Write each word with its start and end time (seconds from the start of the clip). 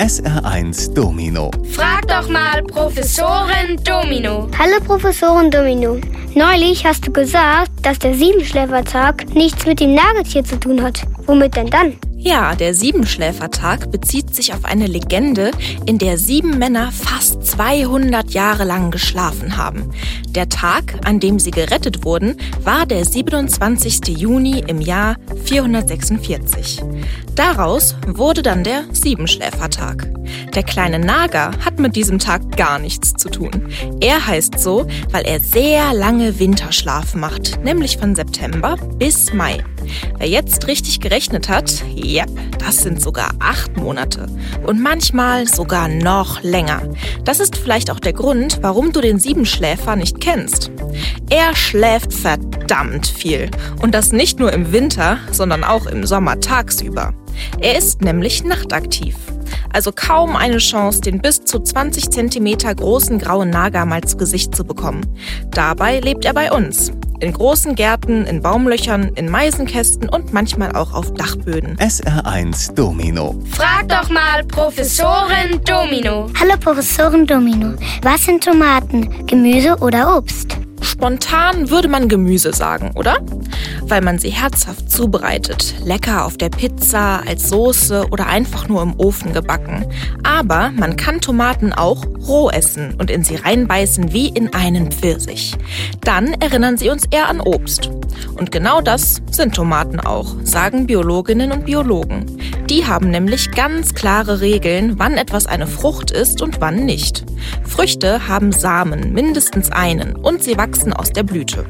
SR1 0.00 0.92
Domino. 0.92 1.52
Frag 1.70 2.08
doch 2.08 2.28
mal 2.28 2.64
Professorin 2.64 3.76
Domino. 3.84 4.48
Hallo 4.58 4.80
Professorin 4.84 5.52
Domino. 5.52 6.00
Neulich 6.34 6.84
hast 6.84 7.06
du 7.06 7.12
gesagt, 7.12 7.70
dass 7.82 8.00
der 8.00 8.14
Siebenschläfertag 8.14 9.32
nichts 9.36 9.66
mit 9.66 9.78
dem 9.78 9.94
Nagetier 9.94 10.42
zu 10.42 10.58
tun 10.58 10.82
hat. 10.82 11.02
Womit 11.26 11.54
denn 11.54 11.68
dann? 11.68 11.96
Ja, 12.16 12.54
der 12.56 12.74
Siebenschläfertag 12.74 13.92
bezieht 13.92 14.34
sich 14.34 14.52
auf 14.52 14.64
eine 14.64 14.86
Legende, 14.86 15.50
in 15.84 15.98
der 15.98 16.18
sieben 16.18 16.58
Männer 16.58 16.90
fast 16.90 17.44
200 17.46 18.30
Jahre 18.30 18.64
lang 18.64 18.90
geschlafen 18.90 19.58
haben. 19.58 19.92
Der 20.30 20.48
Tag, 20.48 21.00
an 21.04 21.20
dem 21.20 21.38
sie 21.38 21.50
gerettet 21.50 22.04
wurden, 22.04 22.36
war 22.62 22.86
der 22.86 23.04
27. 23.04 24.08
Juni 24.18 24.64
im 24.66 24.80
Jahr 24.80 25.16
446. 25.44 26.82
Daraus 27.34 27.96
wurde 28.06 28.42
dann 28.42 28.64
der 28.64 28.84
Siebenschläfertag. 28.92 30.08
Der 30.54 30.62
kleine 30.62 30.98
Nager 30.98 31.50
hat 31.64 31.78
mit 31.78 31.96
diesem 31.96 32.18
Tag 32.18 32.56
gar 32.56 32.78
nichts 32.78 33.12
zu 33.14 33.28
tun. 33.28 33.68
Er 34.00 34.26
heißt 34.26 34.58
so, 34.58 34.86
weil 35.10 35.24
er 35.24 35.40
sehr 35.40 35.92
lange 35.92 36.38
Winterschlaf 36.38 37.14
macht, 37.14 37.62
nämlich 37.62 37.98
von 37.98 38.14
September 38.14 38.76
bis 38.98 39.32
Mai. 39.32 39.62
Wer 40.18 40.28
jetzt 40.28 40.66
richtig 40.66 41.00
gerechnet 41.00 41.48
hat, 41.48 41.84
yep, 41.96 42.28
das 42.58 42.78
sind 42.78 43.00
sogar 43.00 43.30
acht 43.40 43.76
Monate. 43.76 44.26
Und 44.66 44.80
manchmal 44.80 45.46
sogar 45.46 45.88
noch 45.88 46.42
länger. 46.42 46.82
Das 47.24 47.40
ist 47.40 47.56
vielleicht 47.56 47.90
auch 47.90 48.00
der 48.00 48.12
Grund, 48.12 48.58
warum 48.62 48.92
du 48.92 49.00
den 49.00 49.18
Siebenschläfer 49.18 49.96
nicht 49.96 50.20
kennst. 50.20 50.70
Er 51.30 51.54
schläft 51.54 52.12
verdammt 52.12 53.06
viel. 53.06 53.50
Und 53.80 53.94
das 53.94 54.12
nicht 54.12 54.38
nur 54.38 54.52
im 54.52 54.72
Winter, 54.72 55.18
sondern 55.30 55.64
auch 55.64 55.86
im 55.86 56.06
Sommer 56.06 56.40
tagsüber. 56.40 57.12
Er 57.60 57.76
ist 57.76 58.02
nämlich 58.02 58.44
nachtaktiv. 58.44 59.16
Also 59.74 59.90
kaum 59.90 60.36
eine 60.36 60.58
Chance, 60.58 61.00
den 61.00 61.20
bis 61.20 61.44
zu 61.44 61.58
20 61.58 62.08
cm 62.10 62.76
großen 62.76 63.18
grauen 63.18 63.50
Nager 63.50 63.84
mal 63.84 64.02
zu 64.02 64.16
Gesicht 64.16 64.54
zu 64.54 64.64
bekommen. 64.64 65.04
Dabei 65.50 65.98
lebt 65.98 66.24
er 66.24 66.32
bei 66.32 66.52
uns. 66.52 66.92
In 67.18 67.32
großen 67.32 67.74
Gärten, 67.74 68.24
in 68.24 68.40
Baumlöchern, 68.40 69.10
in 69.16 69.28
Meisenkästen 69.28 70.08
und 70.08 70.32
manchmal 70.32 70.76
auch 70.76 70.94
auf 70.94 71.12
Dachböden. 71.14 71.76
SR1 71.78 72.74
Domino. 72.74 73.34
Frag 73.50 73.88
doch 73.88 74.10
mal 74.10 74.44
Professorin 74.44 75.60
Domino. 75.64 76.28
Hallo 76.38 76.54
Professorin 76.60 77.26
Domino. 77.26 77.74
Was 78.02 78.24
sind 78.24 78.44
Tomaten? 78.44 79.26
Gemüse 79.26 79.76
oder 79.78 80.16
Obst? 80.16 80.56
Spontan 80.84 81.70
würde 81.70 81.88
man 81.88 82.08
Gemüse 82.08 82.52
sagen, 82.52 82.92
oder? 82.94 83.16
Weil 83.82 84.02
man 84.02 84.18
sie 84.18 84.30
herzhaft 84.30 84.90
zubereitet, 84.90 85.74
lecker 85.84 86.24
auf 86.24 86.36
der 86.36 86.50
Pizza, 86.50 87.22
als 87.26 87.48
Soße 87.48 88.08
oder 88.10 88.26
einfach 88.26 88.68
nur 88.68 88.82
im 88.82 88.94
Ofen 88.98 89.32
gebacken. 89.32 89.86
Aber 90.22 90.70
man 90.76 90.96
kann 90.96 91.20
Tomaten 91.20 91.72
auch 91.72 92.04
roh 92.26 92.50
essen 92.50 92.94
und 92.98 93.10
in 93.10 93.24
sie 93.24 93.36
reinbeißen 93.36 94.12
wie 94.12 94.28
in 94.28 94.52
einen 94.54 94.92
Pfirsich. 94.92 95.56
Dann 96.02 96.34
erinnern 96.34 96.76
sie 96.76 96.90
uns 96.90 97.06
eher 97.10 97.28
an 97.28 97.40
Obst. 97.40 97.90
Und 98.36 98.52
genau 98.52 98.80
das 98.80 99.22
sind 99.30 99.54
Tomaten 99.54 100.00
auch, 100.00 100.34
sagen 100.42 100.86
Biologinnen 100.86 101.52
und 101.52 101.64
Biologen. 101.64 102.26
Die 102.70 102.86
haben 102.86 103.10
nämlich 103.10 103.50
ganz 103.50 103.94
klare 103.94 104.40
Regeln, 104.40 104.98
wann 104.98 105.18
etwas 105.18 105.46
eine 105.46 105.66
Frucht 105.66 106.10
ist 106.10 106.40
und 106.40 106.60
wann 106.62 106.86
nicht. 106.86 107.24
Früchte 107.62 108.26
haben 108.26 108.52
Samen, 108.52 109.12
mindestens 109.12 109.70
einen, 109.70 110.16
und 110.16 110.42
sie 110.42 110.56
wachsen 110.56 110.92
aus 110.94 111.10
der 111.10 111.24
Blüte. 111.24 111.66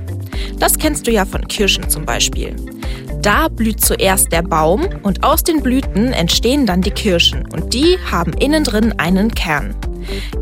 Das 0.59 0.79
kennst 0.79 1.07
du 1.07 1.11
ja 1.11 1.25
von 1.25 1.49
Kirschen 1.49 1.91
zum 1.91 2.05
Beispiel. 2.05 2.55
Da 3.23 3.49
blüht 3.49 3.81
zuerst 3.81 4.31
der 4.33 4.43
Baum 4.43 4.87
und 5.03 5.25
aus 5.25 5.43
den 5.43 5.63
Blüten 5.63 6.13
entstehen 6.13 6.67
dann 6.67 6.83
die 6.83 6.91
Kirschen 6.91 7.47
und 7.53 7.75
die 7.75 7.99
haben 8.11 8.33
innen 8.35 8.63
drin 8.63 8.95
einen 8.99 9.35
Kern. 9.35 9.75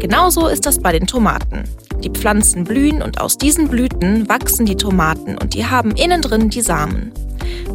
Genauso 0.00 0.48
ist 0.48 0.66
das 0.66 0.80
bei 0.80 0.92
den 0.92 1.06
Tomaten. 1.06 1.64
Die 2.02 2.10
Pflanzen 2.10 2.64
blühen 2.64 3.00
und 3.00 3.20
aus 3.20 3.38
diesen 3.38 3.68
Blüten 3.68 4.28
wachsen 4.28 4.66
die 4.66 4.76
Tomaten 4.76 5.38
und 5.38 5.54
die 5.54 5.64
haben 5.64 5.92
innen 5.92 6.20
drin 6.20 6.50
die 6.50 6.60
Samen. 6.60 7.12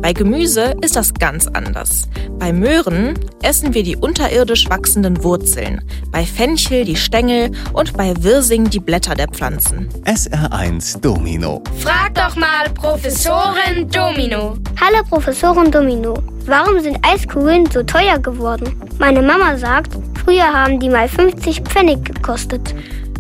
Bei 0.02 0.14
Gemüse 0.14 0.74
ist 0.82 0.96
das 0.96 1.14
ganz 1.14 1.48
anders. 1.48 2.08
Bei 2.40 2.54
Möhren 2.54 3.20
essen 3.42 3.74
wir 3.74 3.84
die 3.84 3.96
unterirdisch 3.96 4.70
wachsenden 4.70 5.24
Wurzeln, 5.24 5.82
bei 6.12 6.24
Fenchel 6.24 6.86
die 6.86 6.96
Stängel 6.96 7.52
und 7.74 7.98
bei 7.98 8.14
Wirsing 8.22 8.70
die 8.70 8.80
Blätter 8.80 9.16
der 9.16 9.28
Pflanzen. 9.28 9.90
SR1 10.06 11.02
Domino. 11.02 11.64
Frag 11.80 12.14
doch 12.14 12.36
mal 12.36 12.70
Professorin 12.76 13.90
Domino. 13.90 14.58
Hallo 14.80 15.04
Professorin 15.10 15.72
Domino. 15.72 16.14
Warum 16.46 16.80
sind 16.80 17.00
Eiskugeln 17.02 17.66
so 17.70 17.82
teuer 17.84 18.20
geworden? 18.20 18.74
Meine 19.00 19.22
Mama 19.22 19.58
sagt, 19.58 19.98
früher 20.24 20.46
haben 20.46 20.80
die 20.80 20.90
mal 20.90 21.10
50 21.10 21.62
Pfennig 21.62 22.06
gekostet. 22.06 22.74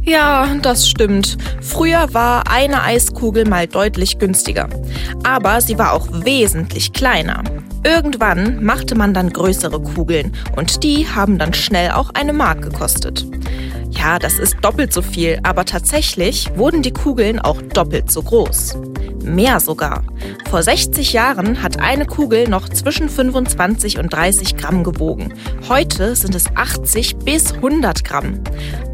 Ja, 0.07 0.55
das 0.61 0.87
stimmt. 0.87 1.35
Früher 1.59 2.13
war 2.13 2.49
eine 2.49 2.81
Eiskugel 2.81 3.43
mal 3.45 3.67
deutlich 3.67 4.17
günstiger. 4.19 4.69
Aber 5.23 5.59
sie 5.59 5.77
war 5.77 5.91
auch 5.91 6.07
wesentlich 6.23 6.93
kleiner. 6.93 7.43
Irgendwann 7.83 8.63
machte 8.63 8.95
man 8.95 9.13
dann 9.13 9.33
größere 9.33 9.81
Kugeln 9.81 10.31
und 10.55 10.83
die 10.83 11.09
haben 11.09 11.37
dann 11.37 11.53
schnell 11.53 11.91
auch 11.91 12.11
eine 12.13 12.31
Mark 12.31 12.61
gekostet. 12.61 13.25
Ja, 13.97 14.19
das 14.19 14.37
ist 14.37 14.57
doppelt 14.61 14.93
so 14.93 15.01
viel, 15.01 15.39
aber 15.43 15.65
tatsächlich 15.65 16.51
wurden 16.55 16.83
die 16.83 16.93
Kugeln 16.93 17.39
auch 17.39 17.61
doppelt 17.61 18.11
so 18.11 18.21
groß. 18.21 18.77
Mehr 19.23 19.59
sogar. 19.59 20.03
Vor 20.49 20.61
60 20.61 21.13
Jahren 21.13 21.61
hat 21.63 21.79
eine 21.79 22.05
Kugel 22.05 22.47
noch 22.47 22.69
zwischen 22.69 23.09
25 23.09 23.97
und 23.97 24.13
30 24.13 24.55
Gramm 24.55 24.83
gewogen. 24.83 25.33
Heute 25.67 26.15
sind 26.15 26.35
es 26.35 26.45
80 26.55 27.17
bis 27.17 27.53
100 27.53 28.03
Gramm. 28.03 28.39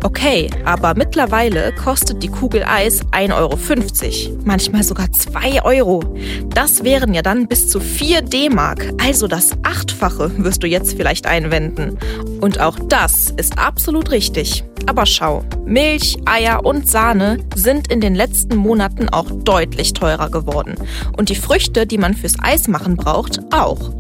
Okay, 0.03 0.49
aber 0.65 0.95
mittlerweile 0.95 1.73
kostet 1.75 2.23
die 2.23 2.29
Kugel 2.29 2.63
Eis 2.63 3.01
1,50 3.11 3.33
Euro. 3.35 4.39
Manchmal 4.43 4.83
sogar 4.83 5.11
2 5.11 5.63
Euro. 5.63 6.01
Das 6.49 6.83
wären 6.83 7.13
ja 7.13 7.21
dann 7.21 7.47
bis 7.47 7.67
zu 7.69 7.79
4 7.79 8.21
D-Mark. 8.21 8.91
Also 9.05 9.27
das 9.27 9.51
Achtfache, 9.63 10.31
wirst 10.43 10.63
du 10.63 10.67
jetzt 10.67 10.95
vielleicht 10.95 11.27
einwenden. 11.27 11.97
Und 12.43 12.59
auch 12.59 12.77
das 12.89 13.33
ist 13.37 13.57
absolut 13.57 14.11
richtig. 14.11 14.65
Aber 14.85 15.05
schau, 15.05 15.45
Milch, 15.65 16.17
Eier 16.25 16.65
und 16.65 16.89
Sahne 16.89 17.37
sind 17.55 17.89
in 17.89 18.01
den 18.01 18.15
letzten 18.15 18.57
Monaten 18.57 19.07
auch 19.07 19.31
deutlich 19.31 19.93
teurer 19.93 20.29
geworden. 20.29 20.75
Und 21.15 21.29
die 21.29 21.37
Früchte, 21.37 21.87
die 21.87 21.97
man 21.97 22.13
fürs 22.13 22.35
Eis 22.41 22.67
machen 22.67 22.97
braucht, 22.97 23.39
auch. 23.53 23.93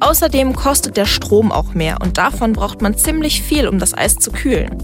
Außerdem 0.00 0.54
kostet 0.54 0.98
der 0.98 1.06
Strom 1.06 1.50
auch 1.50 1.72
mehr 1.72 1.96
und 2.02 2.18
davon 2.18 2.52
braucht 2.52 2.82
man 2.82 2.98
ziemlich 2.98 3.40
viel, 3.40 3.66
um 3.66 3.78
das 3.78 3.94
Eis 3.94 4.16
zu 4.16 4.30
kühlen. 4.30 4.76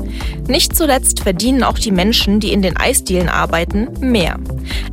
Nicht 0.49 0.75
zuletzt 0.75 1.21
verdienen 1.21 1.65
auch 1.65 1.79
die 1.79 1.93
Menschen, 1.93 2.41
die 2.41 2.51
in 2.55 2.63
den 2.63 2.79
Eisdielen 2.79 3.29
arbeiten, 3.29 3.89
mehr. 4.01 4.39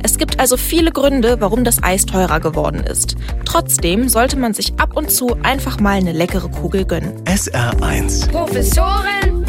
Es 0.02 0.18
gibt 0.18 0.40
also 0.40 0.56
viele 0.56 0.92
Gründe, 0.92 1.40
warum 1.40 1.64
das 1.64 1.82
Eis 1.82 2.06
teurer 2.06 2.40
geworden 2.40 2.80
ist. 2.80 3.16
Trotzdem 3.44 4.08
sollte 4.08 4.36
man 4.36 4.54
sich 4.54 4.74
ab 4.78 4.96
und 4.96 5.10
zu 5.10 5.36
einfach 5.42 5.80
mal 5.80 5.96
eine 5.96 6.12
leckere 6.12 6.48
Kugel 6.48 6.84
gönnen. 6.84 7.12
SR1 7.24 8.30
Professorin 8.30 9.44